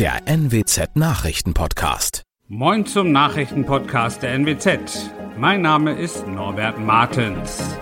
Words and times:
der 0.00 0.22
NWZ 0.24 0.96
Nachrichtenpodcast. 0.96 2.22
Moin 2.48 2.86
zum 2.86 3.12
Nachrichtenpodcast 3.12 4.22
der 4.22 4.32
NWZ. 4.32 5.10
Mein 5.36 5.60
Name 5.60 5.92
ist 5.92 6.26
Norbert 6.26 6.78
Martens. 6.80 7.76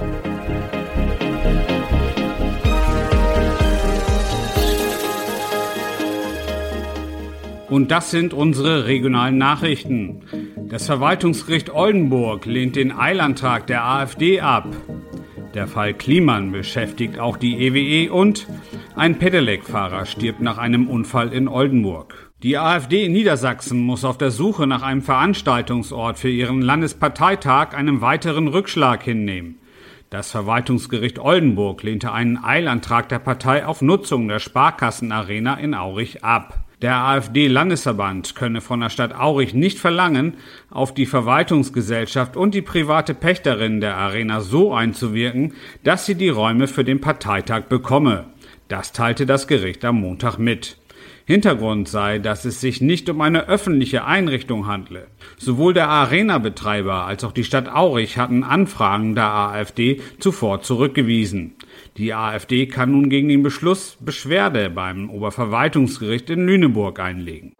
Und 7.68 7.92
das 7.92 8.10
sind 8.10 8.34
unsere 8.34 8.86
regionalen 8.86 9.38
Nachrichten. 9.38 10.24
Das 10.68 10.86
Verwaltungsgericht 10.86 11.70
Oldenburg 11.70 12.46
lehnt 12.46 12.74
den 12.74 12.90
Eilantrag 12.90 13.68
der 13.68 13.84
AfD 13.84 14.40
ab. 14.40 14.66
Der 15.58 15.66
Fall 15.66 15.92
Kliman 15.92 16.52
beschäftigt 16.52 17.18
auch 17.18 17.36
die 17.36 17.58
EWE 17.66 18.04
e 18.04 18.08
und 18.10 18.46
ein 18.94 19.18
Pedelec-Fahrer 19.18 20.06
stirbt 20.06 20.40
nach 20.40 20.56
einem 20.56 20.86
Unfall 20.86 21.32
in 21.32 21.48
Oldenburg. 21.48 22.30
Die 22.44 22.56
AfD 22.56 23.04
in 23.04 23.10
Niedersachsen 23.10 23.80
muss 23.80 24.04
auf 24.04 24.18
der 24.18 24.30
Suche 24.30 24.68
nach 24.68 24.82
einem 24.82 25.02
Veranstaltungsort 25.02 26.16
für 26.16 26.30
ihren 26.30 26.62
Landesparteitag 26.62 27.74
einen 27.74 28.00
weiteren 28.00 28.46
Rückschlag 28.46 29.02
hinnehmen. 29.02 29.58
Das 30.10 30.30
Verwaltungsgericht 30.30 31.18
Oldenburg 31.18 31.82
lehnte 31.82 32.12
einen 32.12 32.38
Eilantrag 32.38 33.08
der 33.08 33.18
Partei 33.18 33.66
auf 33.66 33.82
Nutzung 33.82 34.28
der 34.28 34.38
Sparkassenarena 34.38 35.54
in 35.54 35.74
Aurich 35.74 36.22
ab. 36.22 36.67
Der 36.80 36.94
AfD-Landesverband 36.94 38.36
könne 38.36 38.60
von 38.60 38.78
der 38.78 38.88
Stadt 38.88 39.12
Aurich 39.12 39.52
nicht 39.52 39.80
verlangen, 39.80 40.34
auf 40.70 40.94
die 40.94 41.06
Verwaltungsgesellschaft 41.06 42.36
und 42.36 42.54
die 42.54 42.62
private 42.62 43.14
Pächterin 43.14 43.80
der 43.80 43.96
Arena 43.96 44.40
so 44.40 44.72
einzuwirken, 44.72 45.54
dass 45.82 46.06
sie 46.06 46.14
die 46.14 46.28
Räume 46.28 46.68
für 46.68 46.84
den 46.84 47.00
Parteitag 47.00 47.62
bekomme. 47.64 48.26
Das 48.68 48.92
teilte 48.92 49.26
das 49.26 49.48
Gericht 49.48 49.84
am 49.84 50.00
Montag 50.00 50.38
mit. 50.38 50.76
Hintergrund 51.28 51.88
sei, 51.88 52.18
dass 52.18 52.46
es 52.46 52.62
sich 52.62 52.80
nicht 52.80 53.10
um 53.10 53.20
eine 53.20 53.48
öffentliche 53.48 54.06
Einrichtung 54.06 54.66
handle. 54.66 55.08
Sowohl 55.36 55.74
der 55.74 55.90
Arena-Betreiber 55.90 57.04
als 57.04 57.22
auch 57.22 57.32
die 57.32 57.44
Stadt 57.44 57.68
Aurich 57.68 58.16
hatten 58.16 58.44
Anfragen 58.44 59.14
der 59.14 59.30
AfD 59.30 60.00
zuvor 60.20 60.62
zurückgewiesen. 60.62 61.52
Die 61.98 62.14
AfD 62.14 62.64
kann 62.64 62.92
nun 62.92 63.10
gegen 63.10 63.28
den 63.28 63.42
Beschluss 63.42 63.98
Beschwerde 64.00 64.70
beim 64.70 65.10
Oberverwaltungsgericht 65.10 66.30
in 66.30 66.46
Lüneburg 66.46 66.98
einlegen. 66.98 67.52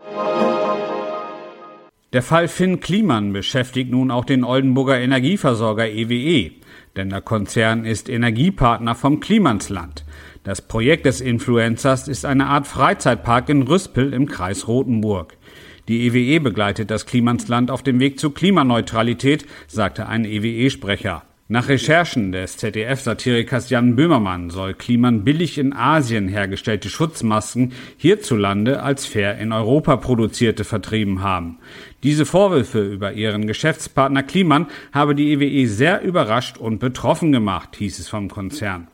Der 2.14 2.22
Fall 2.22 2.48
Finn 2.48 2.80
Kliman 2.80 3.34
beschäftigt 3.34 3.90
nun 3.90 4.10
auch 4.10 4.24
den 4.24 4.44
Oldenburger 4.44 4.98
Energieversorger 4.98 5.90
EWE, 5.90 6.14
e, 6.14 6.52
denn 6.96 7.10
der 7.10 7.20
Konzern 7.20 7.84
ist 7.84 8.08
Energiepartner 8.08 8.94
vom 8.94 9.20
Klimansland. 9.20 10.06
Das 10.48 10.62
Projekt 10.62 11.04
des 11.04 11.20
Influencers 11.20 12.08
ist 12.08 12.24
eine 12.24 12.46
Art 12.46 12.66
Freizeitpark 12.66 13.50
in 13.50 13.64
Rüspel 13.64 14.14
im 14.14 14.24
Kreis 14.24 14.66
Rothenburg. 14.66 15.36
Die 15.88 16.06
EWE 16.06 16.36
e 16.36 16.38
begleitet 16.38 16.90
das 16.90 17.04
Klimansland 17.04 17.70
auf 17.70 17.82
dem 17.82 18.00
Weg 18.00 18.18
zur 18.18 18.32
Klimaneutralität, 18.32 19.44
sagte 19.66 20.06
ein 20.06 20.24
EWE-Sprecher. 20.24 21.22
Nach 21.48 21.68
Recherchen 21.68 22.32
des 22.32 22.56
ZDF-Satirikers 22.56 23.68
Jan 23.68 23.94
Böhmermann 23.94 24.48
soll 24.48 24.72
Kliman 24.72 25.22
billig 25.22 25.58
in 25.58 25.74
Asien 25.74 26.28
hergestellte 26.28 26.88
Schutzmasken 26.88 27.72
hierzulande 27.98 28.82
als 28.82 29.04
fair 29.04 29.36
in 29.36 29.52
Europa 29.52 29.96
produzierte 29.96 30.64
vertrieben 30.64 31.20
haben. 31.20 31.58
Diese 32.02 32.24
Vorwürfe 32.24 32.80
über 32.80 33.12
ihren 33.12 33.46
Geschäftspartner 33.46 34.22
Kliman 34.22 34.68
habe 34.92 35.14
die 35.14 35.30
EWE 35.32 35.44
e 35.44 35.66
sehr 35.66 36.00
überrascht 36.00 36.56
und 36.56 36.78
betroffen 36.78 37.32
gemacht, 37.32 37.76
hieß 37.76 37.98
es 37.98 38.08
vom 38.08 38.28
Konzern. 38.30 38.88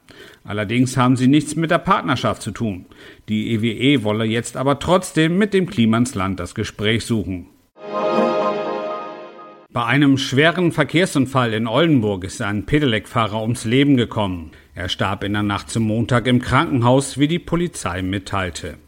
Allerdings 0.44 0.96
haben 0.96 1.16
sie 1.16 1.28
nichts 1.28 1.56
mit 1.56 1.70
der 1.70 1.78
Partnerschaft 1.78 2.42
zu 2.42 2.50
tun. 2.50 2.86
Die 3.28 3.52
EWE 3.52 3.72
e 3.72 4.02
wolle 4.02 4.24
jetzt 4.24 4.56
aber 4.56 4.78
trotzdem 4.78 5.38
mit 5.38 5.54
dem 5.54 5.66
Klimansland 5.66 6.38
das 6.38 6.54
Gespräch 6.54 7.04
suchen. 7.04 7.46
Bei 9.74 9.86
einem 9.86 10.18
schweren 10.18 10.70
Verkehrsunfall 10.70 11.52
in 11.52 11.66
Oldenburg 11.66 12.22
ist 12.22 12.40
ein 12.40 12.64
Pedelec-Fahrer 12.64 13.42
ums 13.42 13.64
Leben 13.64 13.96
gekommen. 13.96 14.52
Er 14.76 14.88
starb 14.88 15.24
in 15.24 15.32
der 15.32 15.42
Nacht 15.42 15.68
zum 15.68 15.82
Montag 15.82 16.28
im 16.28 16.40
Krankenhaus, 16.40 17.18
wie 17.18 17.26
die 17.26 17.40
Polizei 17.40 18.00
mitteilte. 18.02 18.78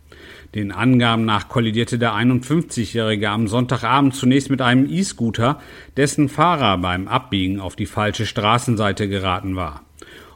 Den 0.55 0.71
Angaben 0.71 1.25
nach 1.25 1.49
kollidierte 1.49 1.99
der 1.99 2.13
51-Jährige 2.13 3.31
am 3.31 3.49
Sonntagabend 3.49 4.15
zunächst 4.15 4.49
mit 4.49 4.63
einem 4.63 4.89
E-Scooter, 4.89 5.61
dessen 5.97 6.29
Fahrer 6.29 6.79
beim 6.79 7.09
Abbiegen 7.09 7.59
auf 7.59 7.75
die 7.75 7.87
falsche 7.87 8.25
Straßenseite 8.25 9.09
geraten 9.09 9.57
war. 9.57 9.86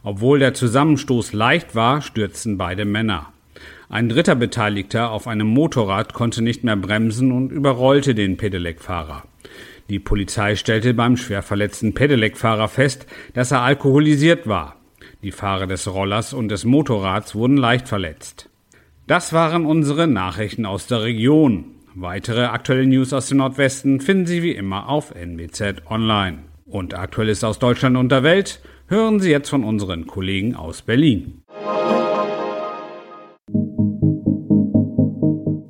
Obwohl 0.03 0.39
der 0.39 0.55
Zusammenstoß 0.55 1.33
leicht 1.33 1.75
war, 1.75 2.01
stürzten 2.01 2.57
beide 2.57 2.85
Männer. 2.85 3.33
Ein 3.89 4.09
dritter 4.09 4.37
Beteiligter 4.37 5.11
auf 5.11 5.27
einem 5.27 5.49
Motorrad 5.49 6.15
konnte 6.15 6.43
nicht 6.43 6.65
mehr 6.65 6.77
bremsen 6.77 7.33
und 7.33 7.51
überrollte 7.51 8.15
den 8.15 8.37
Pedelec-Fahrer. 8.37 9.25
Die 9.89 9.99
Polizei 9.99 10.55
stellte 10.55 10.95
beim 10.95 11.17
schwer 11.17 11.43
verletzten 11.43 11.93
Pedelec-Fahrer 11.93 12.69
fest, 12.69 13.07
dass 13.35 13.51
er 13.51 13.63
alkoholisiert 13.63 14.47
war. 14.47 14.77
Die 15.23 15.33
Fahrer 15.33 15.67
des 15.67 15.93
Rollers 15.93 16.33
und 16.33 16.49
des 16.49 16.65
Motorrads 16.65 17.35
wurden 17.35 17.57
leicht 17.57 17.89
verletzt. 17.89 18.49
Das 19.07 19.33
waren 19.33 19.67
unsere 19.67 20.07
Nachrichten 20.07 20.65
aus 20.65 20.87
der 20.87 21.03
Region. 21.03 21.65
Weitere 21.97 22.45
aktuelle 22.45 22.87
News 22.87 23.13
aus 23.13 23.27
dem 23.27 23.39
Nordwesten 23.39 24.01
finden 24.01 24.27
Sie 24.27 24.45
wie 24.45 24.53
immer 24.53 24.89
auf 24.89 25.13
NBZ 25.13 25.83
Online. 25.91 26.39
Und 26.67 26.95
Aktuelles 26.95 27.43
aus 27.43 27.59
Deutschland 27.59 27.97
und 27.97 28.13
der 28.13 28.23
Welt 28.23 28.61
hören 28.91 29.21
Sie 29.21 29.31
jetzt 29.31 29.49
von 29.49 29.63
unseren 29.63 30.07
Kollegen 30.07 30.57
aus 30.57 30.83
Berlin. 30.83 31.45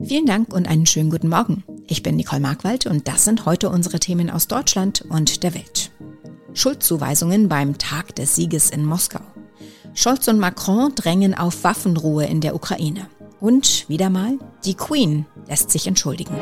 Vielen 0.03 0.27
Dank 0.27 0.53
und 0.53 0.67
einen 0.67 0.87
schönen 0.87 1.11
guten 1.11 1.29
Morgen. 1.29 1.63
Ich 1.87 2.03
bin 2.03 2.17
Nicole 2.17 2.41
Markwald 2.41 2.87
und 2.87 3.07
das 3.07 3.27
sind 3.27 3.45
heute 3.45 3.69
unsere 3.69 4.01
Themen 4.01 4.31
aus 4.31 4.49
Deutschland 4.49 5.05
und 5.09 5.43
der 5.43 5.55
Welt. 5.55 5.91
Schuldzuweisungen 6.55 7.49
beim 7.49 7.77
Tag 7.79 8.15
des 8.17 8.35
Sieges 8.35 8.71
in 8.71 8.85
Moskau. 8.85 9.21
Scholz 9.93 10.27
und 10.27 10.39
Macron 10.39 10.95
drängen 10.95 11.35
auf 11.35 11.63
Waffenruhe 11.63 12.25
in 12.25 12.41
der 12.41 12.55
Ukraine. 12.55 13.07
Und 13.39 13.89
wieder 13.89 14.09
mal, 14.09 14.39
die 14.65 14.75
Queen 14.75 15.27
lässt 15.47 15.71
sich 15.71 15.87
entschuldigen. 15.87 16.35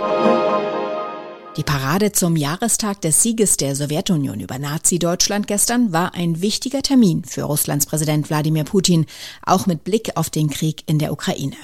Die 1.56 1.64
Parade 1.64 2.12
zum 2.12 2.36
Jahrestag 2.36 3.00
des 3.00 3.22
Sieges 3.22 3.56
der 3.56 3.74
Sowjetunion 3.74 4.38
über 4.38 4.58
Nazi-Deutschland 4.58 5.48
gestern 5.48 5.92
war 5.92 6.14
ein 6.14 6.40
wichtiger 6.40 6.82
Termin 6.82 7.24
für 7.24 7.42
Russlands 7.42 7.86
Präsident 7.86 8.30
Wladimir 8.30 8.64
Putin, 8.64 9.06
auch 9.44 9.66
mit 9.66 9.82
Blick 9.82 10.16
auf 10.16 10.30
den 10.30 10.50
Krieg 10.50 10.84
in 10.86 11.00
der 11.00 11.12
Ukraine. 11.12 11.56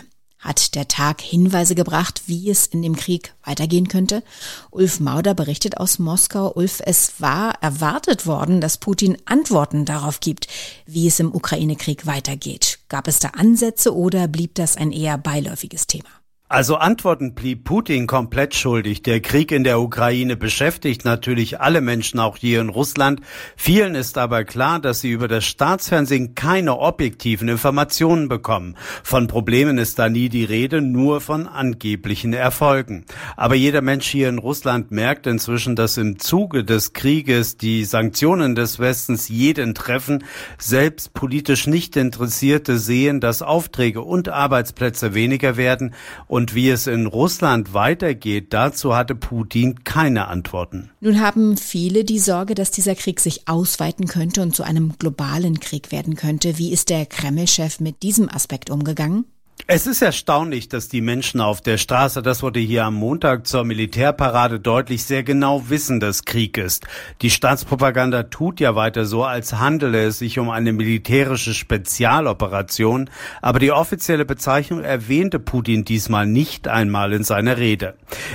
Hat 0.45 0.75
der 0.75 0.89
Tag 0.89 1.23
Hinweise 1.23 1.75
gebracht, 1.75 2.25
wie 2.27 2.51
es 2.51 2.67
in 2.67 2.83
dem 2.83 2.97
Krieg 2.97 3.33
weitergehen 3.45 3.89
könnte? 3.89 4.23
Ulf 4.71 5.01
Mauder 5.01 5.33
berichtet 5.33 5.79
aus 5.79 5.99
Moskau. 5.99 6.53
Ulf, 6.55 6.83
es 6.85 7.15
war 7.19 7.63
erwartet 7.63 8.27
worden, 8.27 8.61
dass 8.61 8.77
Putin 8.77 9.17
Antworten 9.25 9.87
darauf 9.87 10.21
gibt, 10.21 10.49
wie 10.87 11.07
es 11.07 11.19
im 11.19 11.35
Ukraine-Krieg 11.35 12.05
weitergeht. 12.05 12.81
Gab 12.91 13.09
es 13.09 13.21
da 13.21 13.29
Ansätze 13.29 13.95
oder 13.97 14.29
blieb 14.29 14.55
das 14.57 14.77
ein 14.77 14.93
eher 14.93 15.17
beiläufiges 15.17 15.87
Thema? 15.87 16.11
Also 16.51 16.77
Antworten 16.77 17.35
blieb 17.35 17.65
Putin 17.65 18.07
komplett 18.07 18.55
schuldig. 18.55 19.03
Der 19.03 19.21
Krieg 19.21 19.51
in 19.51 19.65
der 19.65 19.81
Ukraine 19.81 20.37
beschäftigt 20.37 21.03
natürlich 21.07 21.59
alle 21.59 21.81
Menschen, 21.81 22.21
auch 22.21 22.37
hier 22.37 22.61
in 22.61 22.69
Russland. 22.69 23.23
Vielen 23.57 23.95
ist 23.95 24.19
aber 24.19 24.45
klar, 24.45 24.79
dass 24.79 25.01
sie 25.01 25.11
über 25.11 25.27
das 25.27 25.47
Staatsfernsehen 25.47 26.35
keine 26.35 26.79
objektiven 26.79 27.49
Informationen 27.49 28.29
bekommen. 28.29 28.77
Von 29.03 29.27
Problemen 29.27 29.79
ist 29.79 29.99
da 29.99 30.11
nie 30.11 30.29
die 30.29 30.45
Rede, 30.45 30.83
nur 30.83 31.23
von 31.23 31.49
angeblichen 31.49 32.35
Erfolgen. 32.35 33.07
Aber 33.39 33.55
jeder 33.55 33.81
Mensch 33.81 34.07
hier 34.07 34.29
in 34.29 34.39
Russland 34.39 34.91
merkt 34.91 35.27
inzwischen, 35.27 35.77
dass 35.77 35.97
im 35.97 36.19
Zuge 36.19 36.63
des 36.63 36.93
Krieges 36.93 37.57
die 37.57 37.87
Sanktionen 37.87 38.55
des 38.55 38.79
Westens 38.79 39.31
jeden 39.31 39.75
treffen. 39.75 40.25
Selbst 40.59 41.15
politisch 41.15 41.67
nicht 41.67 41.97
Interessierte 41.97 42.79
sehen, 42.79 43.21
dass 43.21 43.41
Aufträge 43.41 44.03
und 44.03 44.29
Arbeitsplätze 44.29 45.15
weniger 45.15 45.57
werden 45.57 45.95
und 46.35 46.57
wie 46.57 46.69
es 46.69 46.89
in 46.89 47.07
Russland 47.07 47.75
weitergeht, 47.75 48.53
dazu 48.53 48.97
hatte 48.97 49.15
Putin 49.15 49.85
keine 49.85 50.27
Antworten. 50.27 50.91
Nun 50.99 51.21
haben 51.21 51.57
viele 51.57 52.03
die 52.03 52.19
Sorge, 52.19 52.57
dass 52.57 52.73
dieser 52.73 52.97
Krieg 52.97 53.21
sich 53.21 53.47
ausweiten 53.47 54.09
könnte 54.09 54.43
und 54.43 54.53
zu 54.53 54.65
einem 54.65 54.99
globalen 54.99 55.61
Krieg 55.61 55.93
werden 55.93 56.17
könnte. 56.17 56.59
Wie 56.59 56.73
ist 56.73 56.91
der 56.91 57.07
Kreml-Chef 57.07 57.79
mit 57.79 58.03
diesem 58.03 58.29
Aspekt 58.29 58.69
umgegangen? 58.69 59.27
Es 59.67 59.87
ist 59.87 60.03
erstaunlich, 60.03 60.69
dass 60.69 60.89
die 60.89 61.01
Menschen 61.01 61.41
auf 61.41 61.63
der 61.63 61.79
Straße, 61.79 62.21
das 62.21 62.43
wurde 62.43 62.61
hier 62.61 62.85
am 62.85 62.97
Montag 62.97 63.47
zur 63.47 63.65
Militärparade 63.65 64.61
deutlich, 64.61 65.05
sehr 65.05 65.23
genau 65.23 65.71
wissen, 65.71 66.01
dass 66.01 66.27
Krieg 66.27 66.59
ist. 66.59 66.87
Die 67.23 67.31
Staatspropaganda 67.31 68.25
tut 68.25 68.61
ja 68.61 68.75
weiter 68.75 69.07
so, 69.07 69.25
als 69.25 69.55
handele 69.55 70.05
es 70.05 70.19
sich 70.19 70.39
um 70.39 70.51
eine 70.51 70.75
militärische 70.75 71.55
Spezialoperation, 71.55 73.09
aber 73.41 73.59
die 73.59 73.73
offizielle 73.73 74.27
Bezeichnung 74.27 74.83
erwähnte 74.83 75.39
Putin 75.39 75.87
diesmal 75.87 76.27
nicht 76.27 76.69
einmal 76.69 77.15
in 77.15 77.25
seiner 77.25 77.57
Rede. 77.57 77.95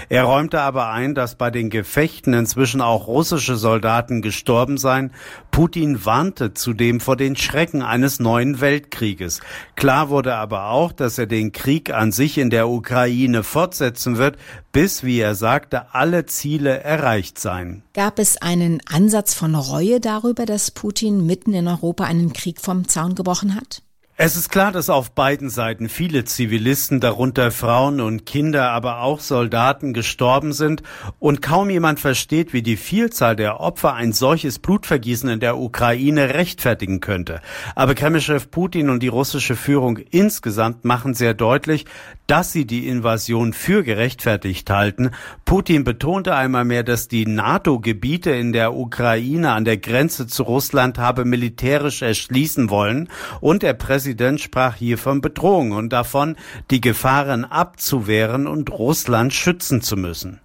Er 0.09 0.23
räumte 0.23 0.61
aber 0.61 0.89
ein, 0.89 1.13
dass 1.13 1.35
bei 1.35 1.51
den 1.51 1.69
Gefechten 1.69 2.33
inzwischen 2.33 2.81
auch 2.81 3.05
russische 3.05 3.55
Soldaten 3.55 4.23
gestorben 4.23 4.79
seien. 4.79 5.11
Putin 5.59 6.05
warnte 6.05 6.53
zudem 6.53 7.01
vor 7.01 7.17
den 7.17 7.35
Schrecken 7.35 7.81
eines 7.81 8.21
neuen 8.21 8.61
Weltkrieges. 8.61 9.41
Klar 9.75 10.09
wurde 10.09 10.35
aber 10.35 10.69
auch, 10.69 10.93
dass 10.93 11.17
er 11.17 11.27
den 11.27 11.51
Krieg 11.51 11.93
an 11.93 12.13
sich 12.13 12.37
in 12.37 12.49
der 12.49 12.69
Ukraine 12.69 13.43
fortsetzen 13.43 14.17
wird, 14.17 14.37
bis, 14.71 15.03
wie 15.03 15.19
er 15.19 15.35
sagte, 15.35 15.93
alle 15.93 16.25
Ziele 16.25 16.79
erreicht 16.79 17.39
seien. 17.39 17.83
Gab 17.93 18.19
es 18.19 18.41
einen 18.41 18.79
Ansatz 18.89 19.33
von 19.33 19.53
Reue 19.53 19.99
darüber, 19.99 20.45
dass 20.45 20.71
Putin 20.71 21.25
mitten 21.25 21.53
in 21.53 21.67
Europa 21.67 22.05
einen 22.05 22.31
Krieg 22.31 22.61
vom 22.61 22.87
Zaun 22.87 23.15
gebrochen 23.15 23.53
hat? 23.53 23.81
Es 24.21 24.35
ist 24.35 24.49
klar, 24.49 24.73
dass 24.73 24.89
auf 24.89 25.11
beiden 25.11 25.49
Seiten 25.49 25.87
viele 25.87 26.25
Zivilisten, 26.25 26.99
darunter 26.99 27.51
Frauen 27.51 28.01
und 28.01 28.25
Kinder, 28.25 28.71
aber 28.71 29.01
auch 29.01 29.21
Soldaten 29.21 29.93
gestorben 29.93 30.51
sind 30.51 30.83
und 31.19 31.41
kaum 31.41 31.69
jemand 31.69 32.01
versteht, 32.01 32.51
wie 32.51 32.61
die 32.61 32.75
Vielzahl 32.75 33.37
der 33.37 33.61
Opfer 33.61 33.93
ein 33.93 34.11
solches 34.11 34.59
Blutvergießen 34.59 35.29
in 35.29 35.39
der 35.39 35.57
Ukraine 35.57 36.33
rechtfertigen 36.33 36.99
könnte. 36.99 37.39
Aber 37.75 37.95
Kremlchef 37.95 38.51
Putin 38.51 38.89
und 38.89 39.01
die 39.01 39.07
russische 39.07 39.55
Führung 39.55 39.99
insgesamt 40.11 40.83
machen 40.83 41.13
sehr 41.13 41.33
deutlich, 41.33 41.85
dass 42.27 42.51
sie 42.51 42.65
die 42.65 42.89
Invasion 42.89 43.53
für 43.53 43.83
gerechtfertigt 43.83 44.69
halten. 44.69 45.11
Putin 45.45 45.85
betonte 45.85 46.35
einmal 46.35 46.65
mehr, 46.65 46.83
dass 46.83 47.07
die 47.07 47.25
NATO-Gebiete 47.25 48.31
in 48.31 48.51
der 48.51 48.75
Ukraine 48.75 49.53
an 49.53 49.63
der 49.63 49.77
Grenze 49.77 50.27
zu 50.27 50.43
Russland 50.43 50.97
habe 50.97 51.23
militärisch 51.23 52.01
erschließen 52.01 52.69
wollen 52.69 53.07
und 53.39 53.63
der 53.63 53.73
Präsident 53.73 54.08
sprach 54.37 54.75
hier 54.75 54.97
von 54.97 55.21
Bedrohung 55.21 55.71
und 55.71 55.89
davon, 55.89 56.35
die 56.71 56.81
Gefahren 56.81 57.45
abzuwehren 57.45 58.47
und 58.47 58.71
Russland 58.71 59.33
schützen 59.33 59.81
zu 59.81 59.97
müssen. 59.97 60.39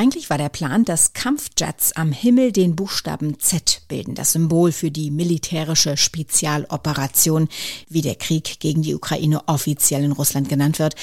Eigentlich 0.00 0.30
war 0.30 0.38
der 0.38 0.48
Plan, 0.48 0.86
dass 0.86 1.12
Kampfjets 1.12 1.94
am 1.94 2.10
Himmel 2.10 2.52
den 2.52 2.74
Buchstaben 2.74 3.38
Z 3.38 3.82
bilden, 3.86 4.14
das 4.14 4.32
Symbol 4.32 4.72
für 4.72 4.90
die 4.90 5.10
militärische 5.10 5.98
Spezialoperation, 5.98 7.48
wie 7.90 8.00
der 8.00 8.14
Krieg 8.14 8.60
gegen 8.60 8.80
die 8.80 8.94
Ukraine 8.94 9.46
offiziell 9.46 10.02
in 10.02 10.12
Russland 10.12 10.48
genannt 10.48 10.78
wird. 10.78 10.94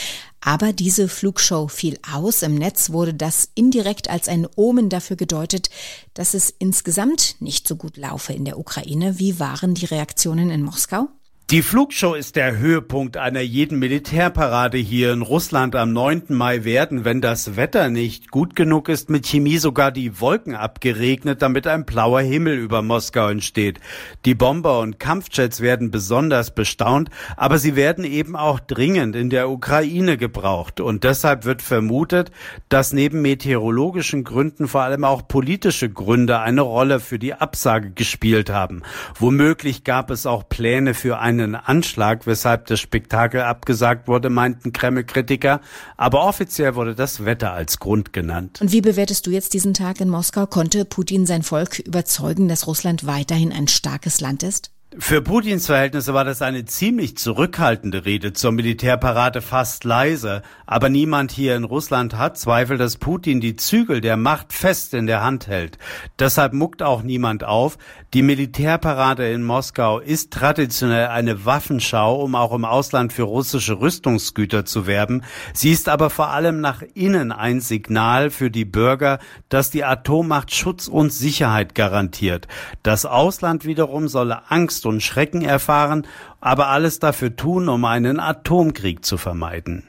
Aber 0.42 0.74
diese 0.74 1.10
Flugshow 1.10 1.68
fiel 1.68 2.00
aus. 2.12 2.42
Im 2.42 2.56
Netz 2.56 2.90
wurde 2.90 3.14
das 3.14 3.50
indirekt 3.54 4.10
als 4.10 4.28
ein 4.28 4.48
Omen 4.56 4.90
dafür 4.90 5.16
gedeutet, 5.16 5.70
dass 6.16 6.34
es 6.34 6.50
insgesamt 6.58 7.36
nicht 7.40 7.68
so 7.68 7.76
gut 7.76 7.98
laufe 7.98 8.34
in 8.34 8.46
der 8.46 8.58
Ukraine. 8.58 9.20
Wie 9.20 9.40
waren 9.40 9.76
die 9.76 9.86
Reaktionen 9.86 10.50
in 10.50 10.64
Moskau? 10.64 11.10
Die 11.50 11.62
Flugshow 11.62 12.14
ist 12.14 12.36
der 12.36 12.58
Höhepunkt 12.58 13.16
einer 13.16 13.40
jeden 13.40 13.80
Militärparade 13.80 14.78
hier 14.78 15.14
in 15.14 15.22
Russland 15.22 15.78
am 15.78 15.94
9. 15.94 16.24
Mai 16.28 16.66
werden, 16.66 17.06
wenn 17.06 17.22
das 17.22 17.56
Wetter 17.56 17.88
nicht 17.88 18.32
gut 18.32 18.54
genug 18.54 18.90
ist, 18.90 19.10
mit 19.10 19.26
Chemie 19.26 19.58
sogar 19.58 19.94
die 19.94 20.20
Wolken 20.20 20.56
abgeregnet, 20.56 21.42
damit 21.42 21.66
ein 21.66 21.86
blauer 21.86 22.20
Himmel 22.20 22.58
über 22.58 22.82
Moskau 22.82 23.30
entsteht. 23.30 23.80
Die 24.26 24.36
Bomber 24.36 24.82
und 24.82 25.00
Kampfjets 25.00 25.62
werden 25.62 25.90
besonders 25.90 26.54
bestaunt, 26.54 27.12
aber 27.38 27.60
sie 27.60 27.78
werden 27.78 28.04
eben 28.04 28.36
auch 28.36 28.60
dringend 28.60 29.16
in 29.16 29.30
der 29.30 29.50
Ukraine 29.50 30.18
gebraucht. 30.18 30.82
Und 30.82 31.06
deshalb 31.06 31.46
wird 31.46 31.62
vermutet, 31.62 32.30
dass 32.68 32.92
neben 32.92 33.22
meteorologischen 33.22 34.26
Gründen 34.26 34.68
vor 34.68 34.82
allem 34.82 35.06
auch 35.06 35.30
politische 35.30 35.90
Gründe 35.90 36.40
eine 36.42 36.60
Rolle 36.60 37.00
für 37.00 37.20
die 37.20 37.36
Absage 37.36 37.92
gespielt 37.92 38.50
haben. 38.50 38.82
Womöglich 39.18 39.86
gab 39.86 40.12
es 40.12 40.26
auch 40.26 40.50
Pläne 40.50 40.94
für 40.94 41.20
ein 41.20 41.37
einen 41.40 41.56
Anschlag, 41.56 42.26
weshalb 42.28 42.68
das 42.68 42.80
Spektakel 42.80 43.42
abgesagt 43.42 44.08
wurde, 44.08 44.30
meinten 44.30 44.74
Kreml-Kritiker. 44.74 45.62
Aber 45.96 46.26
offiziell 46.26 46.76
wurde 46.76 46.96
das 46.96 47.26
Wetter 47.26 47.54
als 47.54 47.80
Grund 47.80 48.14
genannt. 48.14 48.60
Und 48.62 48.72
wie 48.72 48.82
bewertest 48.82 49.28
du 49.28 49.32
jetzt 49.32 49.54
diesen 49.54 49.74
Tag 49.74 50.02
in 50.02 50.10
Moskau? 50.10 50.46
Konnte 50.46 50.86
Putin 50.86 51.26
sein 51.26 51.44
Volk 51.44 51.80
überzeugen, 51.80 52.48
dass 52.48 52.68
Russland 52.68 53.06
weiterhin 53.06 53.52
ein 53.52 53.68
starkes 53.68 54.22
Land 54.22 54.44
ist? 54.44 54.72
Für 54.96 55.22
Putins 55.22 55.66
Verhältnisse 55.66 56.14
war 56.14 56.24
das 56.24 56.42
eine 56.42 56.64
ziemlich 56.64 57.18
zurückhaltende 57.18 58.06
Rede 58.06 58.32
zur 58.32 58.54
Militärparade, 58.54 59.42
fast 59.42 59.84
leise. 59.84 60.44
Aber 60.66 60.88
niemand 60.88 61.32
hier 61.32 61.58
in 61.58 61.66
Russland 61.66 62.16
hat 62.16 62.38
Zweifel, 62.38 62.78
dass 62.78 62.96
Putin 62.96 63.42
die 63.42 63.58
Zügel 63.58 64.00
der 64.00 64.16
Macht 64.16 64.54
fest 64.54 64.94
in 64.94 65.06
der 65.06 65.22
Hand 65.22 65.48
hält. 65.48 65.78
Deshalb 66.20 66.54
muckt 66.54 66.82
auch 66.82 67.04
niemand 67.04 67.44
auf. 67.44 67.78
Die 68.14 68.22
Militärparade 68.22 69.30
in 69.30 69.44
Moskau 69.44 70.00
ist 70.00 70.32
traditionell 70.32 71.08
eine 71.08 71.46
Waffenschau, 71.46 72.24
um 72.24 72.36
auch 72.36 72.54
im 72.54 72.64
Ausland 72.64 73.12
für 73.12 73.24
russische 73.24 73.82
Rüstungsgüter 73.82 74.64
zu 74.64 74.88
werben. 74.88 75.24
Sie 75.54 75.72
ist 75.72 75.90
aber 75.90 76.10
vor 76.10 76.30
allem 76.30 76.62
nach 76.62 76.82
innen 76.94 77.34
ein 77.34 77.60
Signal 77.60 78.30
für 78.30 78.50
die 78.50 78.66
Bürger, 78.66 79.20
dass 79.50 79.70
die 79.70 79.84
Atommacht 79.84 80.54
Schutz 80.54 80.88
und 80.88 81.12
Sicherheit 81.12 81.76
garantiert. 81.76 82.48
Das 82.84 83.06
Ausland 83.06 83.66
wiederum 83.66 84.08
solle 84.08 84.50
Angst 84.50 84.77
Angst 84.78 84.86
und 84.86 85.02
Schrecken 85.02 85.42
erfahren, 85.42 86.06
aber 86.40 86.68
alles 86.68 87.00
dafür 87.00 87.36
tun, 87.36 87.68
um 87.68 87.84
einen 87.86 88.20
Atomkrieg 88.20 89.04
zu 89.04 89.18
vermeiden. 89.18 89.84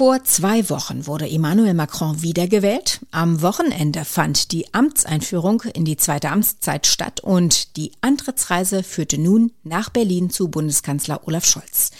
Vor 0.00 0.24
zwei 0.24 0.70
Wochen 0.70 1.06
wurde 1.06 1.28
Emmanuel 1.28 1.74
Macron 1.74 2.22
wiedergewählt. 2.22 3.00
Am 3.10 3.42
Wochenende 3.42 4.06
fand 4.06 4.50
die 4.50 4.72
Amtseinführung 4.72 5.60
in 5.74 5.84
die 5.84 5.98
zweite 5.98 6.30
Amtszeit 6.30 6.86
statt 6.86 7.20
und 7.20 7.76
die 7.76 7.92
Antrittsreise 8.00 8.82
führte 8.82 9.20
nun 9.20 9.52
nach 9.62 9.90
Berlin 9.90 10.30
zu 10.30 10.48
Bundeskanzler 10.48 11.28
Olaf 11.28 11.44
Scholz. 11.44 11.90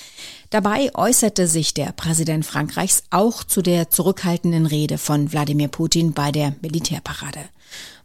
Dabei 0.49 0.91
äußerte 0.95 1.47
sich 1.47 1.75
der 1.75 1.93
Präsident 1.93 2.47
Frankreichs 2.47 3.03
auch 3.11 3.45
zu 3.45 3.61
der 3.61 3.91
zurückhaltenden 3.91 4.65
Rede 4.65 4.97
von 4.97 5.31
Wladimir 5.31 5.69
Putin 5.69 6.15
bei 6.15 6.33
der 6.33 6.55
Militärparade. 6.63 7.51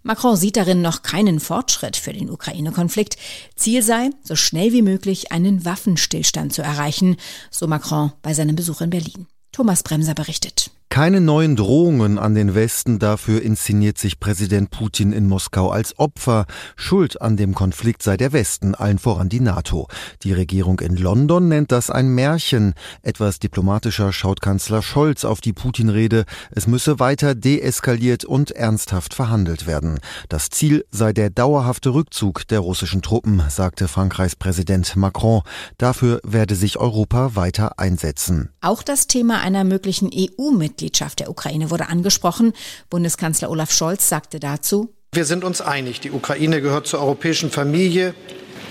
Macron 0.04 0.36
sieht 0.36 0.58
darin 0.58 0.82
noch 0.82 1.04
keinen 1.04 1.40
Fortschritt 1.40 1.96
für 1.96 2.12
den 2.12 2.30
Ukraine-Konflikt. 2.30 3.16
Ziel 3.56 3.82
sei, 3.82 4.10
so 4.26 4.36
schnell 4.36 4.74
wie 4.74 4.82
möglich 4.82 5.32
einen 5.32 5.64
Waffenstillstand 5.64 6.52
zu 6.52 6.64
erreichen, 6.64 7.16
so 7.50 7.66
Macron 7.66 8.12
bei 8.22 8.34
seinem 8.34 8.58
Besuch 8.58 8.82
in 8.82 8.90
Berlin. 8.90 9.28
Thomas 9.56 9.84
Bremser 9.84 10.14
berichtet. 10.14 10.70
Keine 10.90 11.20
neuen 11.20 11.58
Drohungen 11.58 12.18
an 12.18 12.36
den 12.36 12.56
Westen, 12.56 13.00
dafür 13.00 13.42
inszeniert 13.42 13.98
sich 13.98 14.20
Präsident 14.20 14.70
Putin 14.70 15.12
in 15.12 15.28
Moskau 15.28 15.70
als 15.70 16.00
Opfer. 16.00 16.46
Schuld 16.78 17.22
an 17.22 17.36
dem 17.36 17.54
Konflikt 17.54 18.02
sei 18.02 18.16
der 18.16 18.32
Westen, 18.32 18.76
allen 18.76 18.98
voran 18.98 19.28
die 19.28 19.42
NATO. 19.42 19.90
Die 20.24 20.32
Regierung 20.32 20.80
in 20.80 20.96
London 20.96 21.50
nennt 21.50 21.74
das 21.74 21.90
ein 21.90 22.10
Märchen. 22.10 22.76
Etwas 23.02 23.40
diplomatischer 23.40 24.14
schaut 24.14 24.40
Kanzler 24.40 24.82
Scholz 24.82 25.26
auf 25.26 25.42
die 25.42 25.52
Putin-Rede. 25.52 26.24
Es 26.52 26.66
müsse 26.66 26.98
weiter 26.98 27.36
deeskaliert 27.36 28.24
und 28.24 28.52
ernsthaft 28.52 29.14
verhandelt 29.14 29.68
werden. 29.68 30.00
Das 30.30 30.50
Ziel 30.50 30.86
sei 30.92 31.12
der 31.12 31.30
dauerhafte 31.30 31.94
Rückzug 31.94 32.48
der 32.48 32.60
russischen 32.60 33.02
Truppen, 33.02 33.44
sagte 33.50 33.90
Frankreichs 33.90 34.38
Präsident 34.38 34.96
Macron. 34.96 35.42
Dafür 35.78 36.22
werde 36.24 36.56
sich 36.56 36.78
Europa 36.78 37.36
weiter 37.36 37.80
einsetzen. 37.80 38.50
Auch 38.62 38.82
das 38.82 39.08
Thema 39.08 39.42
einer 39.42 39.66
möglichen 39.66 40.10
EU-Mitgliedschaft 40.14 40.75
Mitgliedschaft 40.76 41.22
der 41.22 41.30
Ukraine 41.30 41.72
wurde 41.72 41.88
angesprochen. 41.88 42.52
Bundeskanzler 42.90 43.50
Olaf 43.50 43.72
Scholz 43.72 44.10
sagte 44.10 44.42
dazu, 44.42 44.94
wir 45.14 45.24
sind 45.24 45.46
uns 45.46 45.62
einig, 45.62 46.02
die 46.02 46.12
Ukraine 46.12 46.62
gehört 46.62 46.88
zur 46.88 47.00
europäischen 47.00 47.50
Familie. 47.50 48.14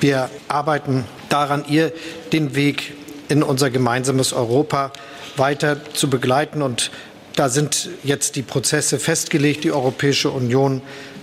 Wir 0.00 0.28
arbeiten 0.49 1.06
daran, 1.30 1.64
ihr 1.66 1.92
den 2.32 2.54
Weg 2.54 2.92
in 3.30 3.42
unser 3.42 3.70
gemeinsames 3.70 4.34
Europa 4.34 4.92
weiter 5.38 5.78
zu 5.94 6.11
begleiten. 6.11 6.61
Und 6.61 6.90
da 7.34 7.49
sind 7.49 7.88
jetzt 8.02 8.37
die 8.37 8.42
Prozesse 8.42 8.99
festgelegt. 8.99 9.64
Die 9.64 9.73
Europäische 9.73 10.30
Union 10.30 10.82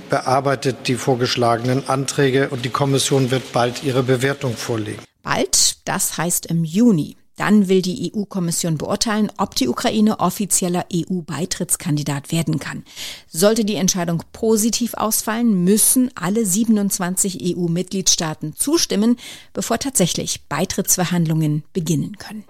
bearbeitet 0.10 0.88
die 0.88 0.96
vorgeschlagenen 0.96 1.88
Anträge 1.88 2.50
und 2.50 2.66
die 2.66 2.70
Kommission 2.70 3.30
wird 3.30 3.54
bald 3.54 3.84
ihre 3.84 4.02
Bewertung 4.02 4.58
vorlegen. 4.58 5.04
Bald, 5.22 5.88
das 5.88 6.18
heißt 6.18 6.48
im 6.48 6.64
Juni. 6.64 7.16
Dann 7.42 7.68
will 7.70 7.82
die 7.82 8.14
EU-Kommission 8.16 8.78
beurteilen, 8.78 9.32
ob 9.40 9.56
die 9.56 9.68
Ukraine 9.68 10.20
offizieller 10.20 10.86
EU-Beitrittskandidat 10.94 12.32
werden 12.32 12.60
kann. 12.60 12.84
Sollte 13.28 13.66
die 13.66 13.78
Entscheidung 13.78 14.22
positiv 14.32 14.94
ausfallen, 14.94 15.64
müssen 15.64 16.12
alle 16.14 16.46
27 16.46 17.58
EU-Mitgliedstaaten 17.58 18.56
zustimmen, 18.56 19.18
bevor 19.54 19.80
tatsächlich 19.80 20.44
Beitrittsverhandlungen 20.50 21.64
beginnen 21.74 22.20
können. 22.20 22.44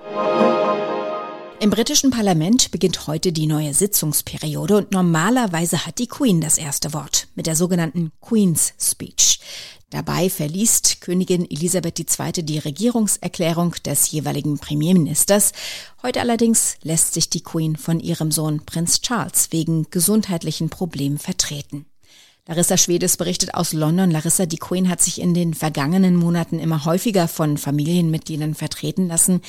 Im 1.61 1.69
britischen 1.69 2.09
Parlament 2.09 2.71
beginnt 2.71 3.05
heute 3.05 3.31
die 3.31 3.45
neue 3.45 3.75
Sitzungsperiode 3.75 4.75
und 4.77 4.91
normalerweise 4.93 5.85
hat 5.85 5.99
die 5.99 6.07
Queen 6.07 6.41
das 6.41 6.57
erste 6.57 6.91
Wort 6.91 7.27
mit 7.35 7.45
der 7.45 7.55
sogenannten 7.55 8.11
Queen's 8.19 8.73
Speech. 8.79 9.39
Dabei 9.91 10.31
verliest 10.31 11.01
Königin 11.01 11.45
Elisabeth 11.47 11.99
II. 11.99 12.43
die 12.43 12.57
Regierungserklärung 12.57 13.75
des 13.85 14.09
jeweiligen 14.09 14.57
Premierministers. 14.57 15.51
Heute 16.01 16.21
allerdings 16.21 16.77
lässt 16.81 17.13
sich 17.13 17.29
die 17.29 17.43
Queen 17.43 17.75
von 17.75 17.99
ihrem 17.99 18.31
Sohn 18.31 18.65
Prinz 18.65 19.01
Charles 19.01 19.49
wegen 19.51 19.85
gesundheitlichen 19.91 20.71
Problemen 20.71 21.19
vertreten. 21.19 21.85
Larissa 22.47 22.75
Schwedes 22.75 23.17
berichtet 23.17 23.53
aus 23.53 23.71
London. 23.71 24.09
Larissa, 24.09 24.47
die 24.47 24.57
Queen 24.57 24.89
hat 24.89 24.99
sich 24.99 25.21
in 25.21 25.35
den 25.35 25.53
vergangenen 25.53 26.15
Monaten 26.15 26.57
immer 26.57 26.85
häufiger 26.85 27.27
von 27.27 27.59
Familienmitgliedern 27.59 28.55
vertreten 28.55 29.07
lassen. 29.07 29.41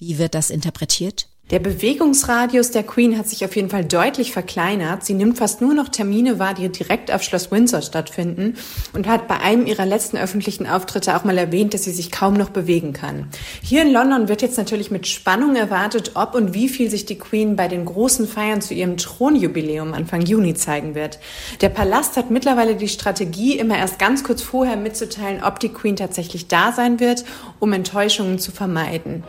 Wie 0.00 0.18
wird 0.18 0.34
das 0.34 0.50
interpretiert? 0.50 1.28
Der 1.50 1.58
Bewegungsradius 1.58 2.70
der 2.70 2.84
Queen 2.84 3.18
hat 3.18 3.28
sich 3.28 3.44
auf 3.44 3.56
jeden 3.56 3.70
Fall 3.70 3.84
deutlich 3.84 4.30
verkleinert. 4.30 5.04
Sie 5.04 5.14
nimmt 5.14 5.36
fast 5.36 5.60
nur 5.60 5.74
noch 5.74 5.88
Termine 5.88 6.38
wahr, 6.38 6.54
die 6.54 6.68
direkt 6.68 7.12
auf 7.12 7.24
Schloss 7.24 7.50
Windsor 7.50 7.82
stattfinden 7.82 8.54
und 8.92 9.08
hat 9.08 9.26
bei 9.26 9.40
einem 9.40 9.66
ihrer 9.66 9.84
letzten 9.84 10.16
öffentlichen 10.16 10.68
Auftritte 10.68 11.16
auch 11.16 11.24
mal 11.24 11.36
erwähnt, 11.36 11.74
dass 11.74 11.82
sie 11.82 11.90
sich 11.90 12.12
kaum 12.12 12.34
noch 12.34 12.50
bewegen 12.50 12.92
kann. 12.92 13.28
Hier 13.62 13.82
in 13.82 13.92
London 13.92 14.28
wird 14.28 14.42
jetzt 14.42 14.58
natürlich 14.58 14.92
mit 14.92 15.08
Spannung 15.08 15.56
erwartet, 15.56 16.12
ob 16.14 16.36
und 16.36 16.54
wie 16.54 16.68
viel 16.68 16.88
sich 16.88 17.04
die 17.04 17.18
Queen 17.18 17.56
bei 17.56 17.66
den 17.66 17.84
großen 17.84 18.28
Feiern 18.28 18.60
zu 18.60 18.72
ihrem 18.72 18.96
Thronjubiläum 18.96 19.92
Anfang 19.92 20.22
Juni 20.22 20.54
zeigen 20.54 20.94
wird. 20.94 21.18
Der 21.62 21.68
Palast 21.68 22.16
hat 22.16 22.30
mittlerweile 22.30 22.76
die 22.76 22.88
Strategie, 22.88 23.58
immer 23.58 23.76
erst 23.76 23.98
ganz 23.98 24.22
kurz 24.22 24.40
vorher 24.40 24.76
mitzuteilen, 24.76 25.42
ob 25.42 25.58
die 25.58 25.70
Queen 25.70 25.96
tatsächlich 25.96 26.46
da 26.46 26.70
sein 26.70 27.00
wird, 27.00 27.24
um 27.58 27.72
Enttäuschungen 27.72 28.38
zu 28.38 28.52
vermeiden. 28.52 29.24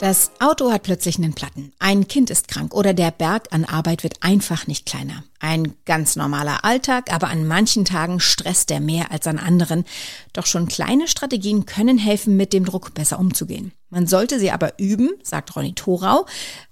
Das 0.00 0.30
Auto 0.38 0.70
hat 0.70 0.84
plötzlich 0.84 1.18
einen 1.18 1.34
Platten, 1.34 1.72
ein 1.80 2.06
Kind 2.06 2.30
ist 2.30 2.46
krank 2.46 2.72
oder 2.72 2.94
der 2.94 3.10
Berg 3.10 3.48
an 3.50 3.64
Arbeit 3.64 4.04
wird 4.04 4.22
einfach 4.22 4.68
nicht 4.68 4.86
kleiner. 4.86 5.24
Ein 5.40 5.74
ganz 5.86 6.14
normaler 6.14 6.64
Alltag, 6.64 7.12
aber 7.12 7.28
an 7.30 7.48
manchen 7.48 7.84
Tagen 7.84 8.20
stresst 8.20 8.70
er 8.70 8.78
mehr 8.78 9.10
als 9.10 9.26
an 9.26 9.40
anderen. 9.40 9.84
Doch 10.32 10.46
schon 10.46 10.68
kleine 10.68 11.08
Strategien 11.08 11.66
können 11.66 11.98
helfen, 11.98 12.36
mit 12.36 12.52
dem 12.52 12.64
Druck 12.64 12.94
besser 12.94 13.18
umzugehen. 13.18 13.72
Man 13.90 14.06
sollte 14.06 14.38
sie 14.38 14.52
aber 14.52 14.78
üben, 14.78 15.10
sagt 15.24 15.56
Ronny 15.56 15.74
Thorau. 15.74 16.26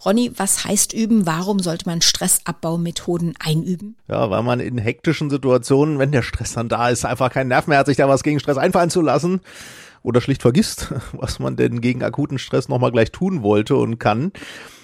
Ronny, 0.04 0.30
was 0.37 0.64
heißt 0.64 0.92
üben? 0.92 1.26
Warum 1.26 1.59
sollte 1.59 1.88
man 1.88 2.02
Stressabbaumethoden 2.02 3.35
einüben? 3.40 3.97
Ja, 4.09 4.30
weil 4.30 4.45
man 4.45 4.61
in 4.61 4.78
hektischen 4.78 5.30
Situationen, 5.30 5.99
wenn 5.99 6.12
der 6.12 6.23
Stress 6.23 6.52
dann 6.52 6.68
da 6.68 6.90
ist, 6.90 7.04
einfach 7.04 7.33
keinen 7.33 7.49
Nerv 7.49 7.66
mehr 7.66 7.78
hat, 7.78 7.87
sich 7.87 7.97
da 7.97 8.09
was 8.09 8.23
gegen 8.23 8.38
Stress 8.38 8.56
einfallen 8.56 8.90
zu 8.90 9.00
lassen 9.00 9.40
oder 10.06 10.20
schlicht 10.20 10.42
vergisst, 10.42 10.94
was 11.12 11.40
man 11.40 11.56
denn 11.56 11.80
gegen 11.80 12.04
akuten 12.04 12.38
Stress 12.38 12.68
nochmal 12.68 12.92
gleich 12.92 13.10
tun 13.10 13.42
wollte 13.42 13.75
und 13.76 13.98
kann. 13.98 14.32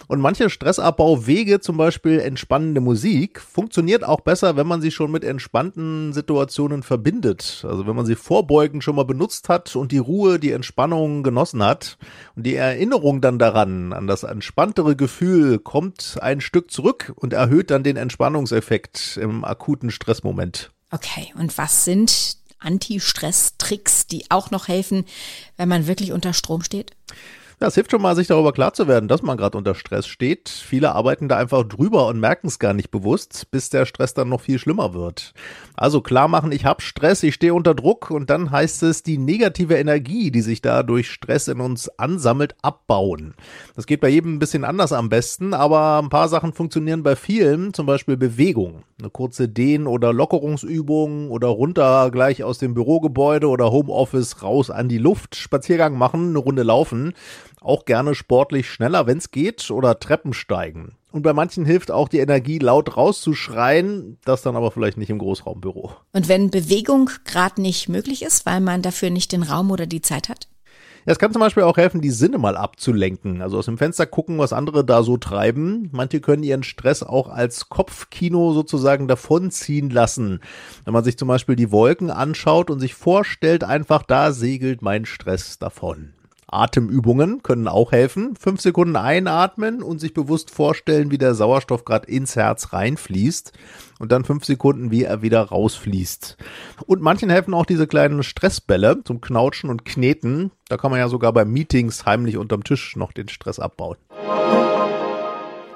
Und 0.08 0.20
manche 0.20 0.50
Stressabbauwege, 0.50 1.60
zum 1.60 1.76
Beispiel 1.76 2.18
entspannende 2.18 2.80
Musik, 2.80 3.40
funktioniert 3.40 4.04
auch 4.04 4.20
besser, 4.20 4.56
wenn 4.56 4.66
man 4.66 4.82
sie 4.82 4.90
schon 4.90 5.12
mit 5.12 5.22
entspannten 5.22 6.12
Situationen 6.12 6.82
verbindet. 6.82 7.64
Also 7.66 7.86
wenn 7.86 7.96
man 7.96 8.04
sie 8.04 8.16
vorbeugend 8.16 8.82
schon 8.82 8.96
mal 8.96 9.04
benutzt 9.04 9.48
hat 9.48 9.74
und 9.76 9.92
die 9.92 9.98
Ruhe, 9.98 10.40
die 10.40 10.50
Entspannung 10.50 11.22
genossen 11.22 11.62
hat. 11.62 11.98
Und 12.34 12.44
die 12.44 12.56
Erinnerung 12.56 13.20
dann 13.20 13.38
daran, 13.38 13.92
an 13.92 14.08
das 14.08 14.24
entspanntere 14.24 14.96
Gefühl, 14.96 15.60
kommt 15.60 16.18
ein 16.20 16.40
Stück 16.40 16.72
zurück 16.72 17.12
und 17.16 17.32
erhöht 17.32 17.70
dann 17.70 17.84
den 17.84 17.96
Entspannungseffekt 17.96 19.18
im 19.22 19.44
akuten 19.44 19.90
Stressmoment. 19.90 20.72
Okay, 20.94 21.32
und 21.38 21.56
was 21.56 21.86
sind 21.86 22.41
Anti-Stress-Tricks, 22.62 24.06
die 24.06 24.30
auch 24.30 24.50
noch 24.50 24.68
helfen, 24.68 25.04
wenn 25.56 25.68
man 25.68 25.86
wirklich 25.86 26.12
unter 26.12 26.32
Strom 26.32 26.62
steht? 26.62 26.92
Ja, 27.62 27.68
es 27.68 27.76
hilft 27.76 27.92
schon 27.92 28.02
mal, 28.02 28.16
sich 28.16 28.26
darüber 28.26 28.52
klar 28.52 28.74
zu 28.74 28.88
werden, 28.88 29.06
dass 29.06 29.22
man 29.22 29.36
gerade 29.36 29.56
unter 29.56 29.76
Stress 29.76 30.08
steht. 30.08 30.48
Viele 30.48 30.96
arbeiten 30.96 31.28
da 31.28 31.36
einfach 31.36 31.62
drüber 31.62 32.08
und 32.08 32.18
merken 32.18 32.48
es 32.48 32.58
gar 32.58 32.74
nicht 32.74 32.90
bewusst, 32.90 33.52
bis 33.52 33.70
der 33.70 33.86
Stress 33.86 34.14
dann 34.14 34.30
noch 34.30 34.40
viel 34.40 34.58
schlimmer 34.58 34.94
wird. 34.94 35.32
Also 35.76 36.00
klar 36.00 36.26
machen, 36.26 36.50
ich 36.50 36.64
habe 36.64 36.82
Stress, 36.82 37.22
ich 37.22 37.34
stehe 37.34 37.54
unter 37.54 37.76
Druck 37.76 38.10
und 38.10 38.30
dann 38.30 38.50
heißt 38.50 38.82
es, 38.82 39.04
die 39.04 39.16
negative 39.16 39.76
Energie, 39.76 40.32
die 40.32 40.40
sich 40.40 40.60
da 40.60 40.82
durch 40.82 41.08
Stress 41.08 41.46
in 41.46 41.60
uns 41.60 41.88
ansammelt, 42.00 42.56
abbauen. 42.62 43.34
Das 43.76 43.86
geht 43.86 44.00
bei 44.00 44.08
jedem 44.08 44.34
ein 44.34 44.38
bisschen 44.40 44.64
anders 44.64 44.92
am 44.92 45.08
besten, 45.08 45.54
aber 45.54 46.00
ein 46.02 46.08
paar 46.08 46.28
Sachen 46.28 46.52
funktionieren 46.52 47.04
bei 47.04 47.14
vielen, 47.14 47.72
zum 47.74 47.86
Beispiel 47.86 48.16
Bewegung. 48.16 48.82
Eine 48.98 49.10
kurze 49.10 49.48
Dehn- 49.48 49.86
oder 49.86 50.12
Lockerungsübung 50.12 51.30
oder 51.30 51.46
runter 51.46 52.10
gleich 52.10 52.42
aus 52.42 52.58
dem 52.58 52.74
Bürogebäude 52.74 53.48
oder 53.48 53.70
Homeoffice 53.70 54.42
raus 54.42 54.68
an 54.68 54.88
die 54.88 54.98
Luft, 54.98 55.36
Spaziergang 55.36 55.96
machen, 55.96 56.30
eine 56.30 56.38
Runde 56.38 56.64
laufen 56.64 57.14
auch 57.64 57.84
gerne 57.84 58.14
sportlich 58.14 58.68
schneller, 58.68 59.06
wenn 59.06 59.18
es 59.18 59.30
geht, 59.30 59.70
oder 59.70 59.98
Treppen 59.98 60.32
steigen. 60.32 60.96
Und 61.12 61.22
bei 61.22 61.32
manchen 61.34 61.66
hilft 61.66 61.90
auch 61.90 62.08
die 62.08 62.18
Energie, 62.18 62.58
laut 62.58 62.96
rauszuschreien, 62.96 64.18
das 64.24 64.42
dann 64.42 64.56
aber 64.56 64.70
vielleicht 64.70 64.96
nicht 64.96 65.10
im 65.10 65.18
Großraumbüro. 65.18 65.92
Und 66.12 66.28
wenn 66.28 66.50
Bewegung 66.50 67.10
gerade 67.24 67.60
nicht 67.60 67.88
möglich 67.88 68.22
ist, 68.22 68.46
weil 68.46 68.60
man 68.60 68.80
dafür 68.82 69.10
nicht 69.10 69.32
den 69.32 69.42
Raum 69.42 69.70
oder 69.70 69.86
die 69.86 70.00
Zeit 70.00 70.28
hat? 70.28 70.48
Ja, 71.04 71.12
es 71.12 71.18
kann 71.18 71.32
zum 71.32 71.40
Beispiel 71.40 71.64
auch 71.64 71.76
helfen, 71.76 72.00
die 72.00 72.10
Sinne 72.10 72.38
mal 72.38 72.56
abzulenken. 72.56 73.42
Also 73.42 73.58
aus 73.58 73.64
dem 73.64 73.76
Fenster 73.76 74.06
gucken, 74.06 74.38
was 74.38 74.52
andere 74.52 74.84
da 74.84 75.02
so 75.02 75.16
treiben. 75.16 75.88
Manche 75.90 76.20
können 76.20 76.44
ihren 76.44 76.62
Stress 76.62 77.02
auch 77.02 77.28
als 77.28 77.68
Kopfkino 77.68 78.52
sozusagen 78.52 79.08
davonziehen 79.08 79.90
lassen. 79.90 80.40
Wenn 80.84 80.92
man 80.92 81.02
sich 81.02 81.18
zum 81.18 81.26
Beispiel 81.26 81.56
die 81.56 81.72
Wolken 81.72 82.10
anschaut 82.10 82.70
und 82.70 82.78
sich 82.78 82.94
vorstellt, 82.94 83.64
einfach 83.64 84.04
da 84.04 84.30
segelt 84.30 84.80
mein 84.80 85.04
Stress 85.04 85.58
davon. 85.58 86.12
Atemübungen 86.52 87.42
können 87.42 87.68
auch 87.68 87.92
helfen. 87.92 88.36
Fünf 88.36 88.60
Sekunden 88.60 88.96
einatmen 88.96 89.82
und 89.82 89.98
sich 89.98 90.14
bewusst 90.14 90.50
vorstellen, 90.50 91.10
wie 91.10 91.18
der 91.18 91.34
Sauerstoff 91.34 91.84
gerade 91.84 92.08
ins 92.08 92.36
Herz 92.36 92.72
reinfließt 92.72 93.52
und 93.98 94.12
dann 94.12 94.24
fünf 94.24 94.44
Sekunden, 94.44 94.90
wie 94.90 95.04
er 95.04 95.22
wieder 95.22 95.42
rausfließt. 95.42 96.36
Und 96.86 97.02
manchen 97.02 97.30
helfen 97.30 97.54
auch 97.54 97.66
diese 97.66 97.86
kleinen 97.86 98.22
Stressbälle 98.22 99.02
zum 99.04 99.20
Knautschen 99.20 99.70
und 99.70 99.84
Kneten. 99.84 100.50
Da 100.68 100.76
kann 100.76 100.90
man 100.90 101.00
ja 101.00 101.08
sogar 101.08 101.32
bei 101.32 101.44
Meetings 101.44 102.06
heimlich 102.06 102.36
unterm 102.36 102.64
Tisch 102.64 102.96
noch 102.96 103.12
den 103.12 103.28
Stress 103.28 103.58
abbauen. 103.58 103.96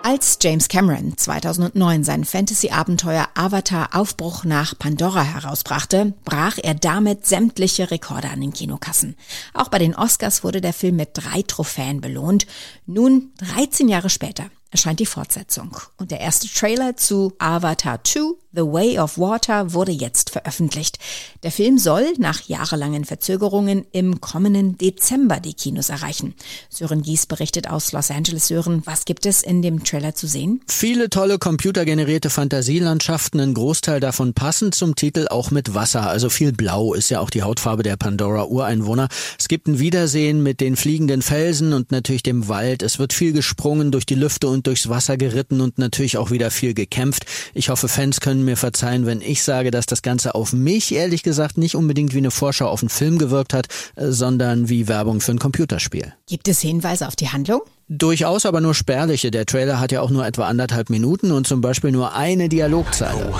Als 0.09 0.39
James 0.41 0.69
Cameron 0.69 1.17
2009 1.17 2.05
sein 2.05 2.25
Fantasy-Abenteuer 2.25 3.27
Avatar 3.35 3.89
Aufbruch 3.93 4.45
nach 4.45 4.79
Pandora 4.79 5.25
herausbrachte, 5.25 6.15
brach 6.25 6.59
er 6.63 6.75
damit 6.75 7.27
sämtliche 7.27 7.91
Rekorde 7.91 8.29
an 8.29 8.41
den 8.41 8.53
Kinokassen. 8.53 9.17
Auch 9.53 9.67
bei 9.67 9.81
den 9.81 9.97
Oscars 9.97 10.45
wurde 10.45 10.61
der 10.61 10.73
Film 10.73 10.95
mit 10.95 11.09
drei 11.15 11.43
Trophäen 11.43 12.01
belohnt. 12.01 12.47
Nun, 12.87 13.33
13 13.39 13.89
Jahre 13.89 14.09
später, 14.09 14.45
erscheint 14.71 15.01
die 15.01 15.07
Fortsetzung. 15.07 15.77
Und 15.97 16.11
der 16.11 16.21
erste 16.21 16.49
Trailer 16.49 16.97
zu 16.97 17.33
Avatar 17.39 18.03
2 18.03 18.35
The 18.57 18.63
Way 18.63 18.99
of 18.99 19.19
Water 19.19 19.75
wurde 19.75 19.93
jetzt 19.93 20.31
veröffentlicht. 20.31 20.99
Der 21.43 21.53
Film 21.53 21.77
soll 21.77 22.15
nach 22.17 22.41
jahrelangen 22.49 23.05
Verzögerungen 23.05 23.85
im 23.93 24.23
kommenden 24.23 24.79
Dezember 24.79 25.41
die 25.41 25.53
Kinos 25.53 25.91
erreichen. 25.91 26.35
Sören 26.71 27.03
Gies 27.03 27.27
berichtet 27.27 27.69
aus 27.69 27.93
Los 27.93 28.11
Angeles. 28.11 28.49
Sören, 28.49 28.81
was 28.87 29.05
gibt 29.05 29.27
es 29.27 29.43
in 29.43 29.61
dem 29.61 29.85
Trailer 29.85 30.15
zu 30.15 30.27
sehen? 30.27 30.63
Viele 30.69 31.11
tolle 31.11 31.39
computergenerierte 31.39 32.31
Fantasielandschaften, 32.31 33.41
ein 33.41 33.53
Großteil 33.53 34.01
davon 34.01 34.33
passend 34.33 34.75
zum 34.75 34.95
Titel 34.95 35.27
auch 35.29 35.51
mit 35.51 35.75
Wasser. 35.75 36.09
Also 36.09 36.31
viel 36.31 36.53
Blau 36.53 36.95
ist 36.95 37.11
ja 37.11 37.21
auch 37.21 37.29
die 37.29 37.43
Hautfarbe 37.43 37.83
der 37.83 37.99
Pandora-Ureinwohner. 37.99 39.09
Es 39.39 39.49
gibt 39.49 39.69
ein 39.69 39.81
Wiedersehen 39.81 40.43
mit 40.43 40.63
den 40.63 40.77
fliegenden 40.77 41.21
Felsen 41.21 41.75
und 41.75 41.93
natürlich 41.93 42.23
dem 42.23 42.49
Wald. 42.49 42.83
Es 42.83 42.99
wird 42.99 43.13
viel 43.13 43.35
gesprungen, 43.35 43.93
durch 43.93 44.07
die 44.07 44.15
Lüfte 44.15 44.49
und 44.49 44.56
durchs 44.63 44.89
Wasser 44.89 45.17
geritten 45.17 45.61
und 45.61 45.79
natürlich 45.79 46.19
auch 46.19 46.31
wieder 46.31 46.51
viel 46.51 46.75
gekämpft. 46.75 47.27
Ich 47.55 47.69
hoffe, 47.69 47.89
Fans 47.89 48.21
können 48.21 48.45
mir 48.45 48.57
verzeihen, 48.57 49.07
wenn 49.07 49.21
ich 49.21 49.43
sage, 49.43 49.71
dass 49.71 49.87
das 49.87 50.03
Ganze 50.03 50.35
auf 50.35 50.53
mich 50.53 50.95
ehrlich 50.95 51.23
gesagt 51.23 51.59
nicht 51.59 51.75
unbedingt 51.75 52.15
wie 52.15 52.19
eine 52.19 52.31
Vorschau 52.31 52.69
auf 52.69 52.83
einen 52.83 52.89
Film 52.89 53.19
gewirkt 53.19 53.53
hat, 53.53 53.67
äh, 53.97 54.09
sondern 54.09 54.69
wie 54.69 54.89
Werbung 54.89 55.21
für 55.21 55.33
ein 55.33 55.39
Computerspiel. 55.39 56.13
Gibt 56.29 56.49
es 56.49 56.61
Hinweise 56.61 57.07
auf 57.07 57.17
die 57.17 57.29
Handlung? 57.29 57.61
Durchaus, 57.89 58.47
aber 58.47 58.61
nur 58.61 58.75
spärliche. 58.75 59.31
Der 59.31 59.47
Trailer 59.47 59.79
hat 59.79 59.93
ja 59.93 60.01
auch 60.01 60.11
nur 60.11 60.27
etwa 60.27 60.47
anderthalb 60.47 60.91
Minuten 60.91 61.31
und 61.31 61.47
zum 61.47 61.61
Beispiel 61.61 61.93
nur 61.93 62.15
eine 62.15 62.49
Dialogzeile. 62.49 63.33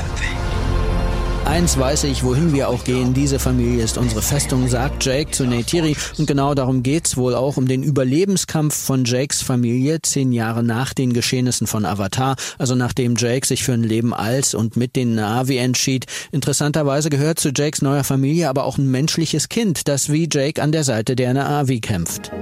Eins 1.47 1.79
weiß 1.79 2.05
ich, 2.05 2.25
wohin 2.25 2.53
wir 2.53 2.69
auch 2.69 2.83
gehen, 2.83 3.15
diese 3.15 3.39
Familie 3.39 3.85
ist 3.85 3.99
unsere 3.99 4.21
Festung, 4.21 4.67
sagt 4.69 5.05
Jake 5.05 5.31
zu 5.31 5.45
Neytiri. 5.47 5.97
Und 6.19 6.27
genau 6.27 6.55
darum 6.55 6.83
geht's 6.83 7.17
wohl 7.17 7.37
auch 7.37 7.57
um 7.57 7.69
den 7.69 7.85
Überlebenskampf 7.85 8.75
von 8.75 9.05
Jakes 9.05 9.43
Familie 9.43 10.03
zehn 10.03 10.33
Jahre 10.33 10.65
nach 10.65 10.93
den 10.93 11.13
Geschehnissen 11.13 11.69
von 11.69 11.85
Avatar, 11.85 12.35
also 12.59 12.75
nachdem 12.75 13.15
Jake 13.17 13.47
sich 13.47 13.63
für 13.63 13.73
ein 13.73 13.85
Leben 13.85 14.13
als 14.13 14.55
und 14.55 14.77
mit 14.77 14.97
den 14.97 15.15
Navi 15.15 15.57
entschied. 15.59 16.07
Interessanterweise 16.33 17.11
gehört 17.11 17.39
zu 17.39 17.51
Jakes 17.51 17.81
neuer 17.81 18.05
Familie 18.05 18.49
aber 18.49 18.65
auch 18.65 18.77
ein 18.77 18.91
menschliches 18.91 19.49
Kind, 19.49 19.87
das 19.87 20.11
wie 20.11 20.29
Jake 20.31 20.61
an 20.61 20.73
der 20.73 20.83
Seite 20.83 21.15
der 21.15 21.33
Na'vi 21.33 21.81
kämpft. 21.81 22.33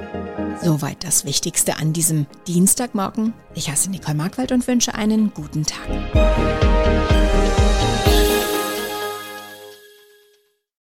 Soweit 0.62 1.04
das 1.04 1.26
Wichtigste 1.26 1.76
an 1.76 1.92
diesem 1.92 2.26
Dienstagmorgen. 2.46 3.34
Ich 3.54 3.68
heiße 3.68 3.90
Nicole 3.90 4.16
Markwald 4.16 4.50
und 4.50 4.66
wünsche 4.66 4.94
einen 4.94 5.32
guten 5.34 5.64
Tag. 5.64 5.90